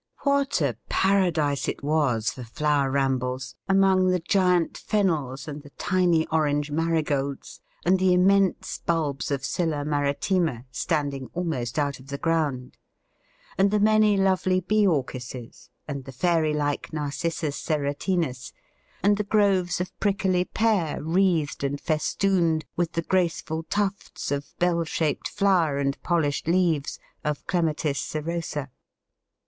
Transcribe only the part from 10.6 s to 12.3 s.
standing almost out of the